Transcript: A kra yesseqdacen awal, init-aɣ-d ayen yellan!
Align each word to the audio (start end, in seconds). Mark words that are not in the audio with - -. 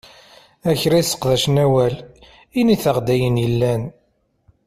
A 0.69 0.71
kra 0.81 0.97
yesseqdacen 0.99 1.55
awal, 1.65 1.95
init-aɣ-d 2.59 3.07
ayen 3.13 3.41
yellan! 3.43 3.81